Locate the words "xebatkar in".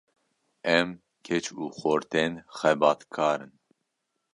2.57-3.53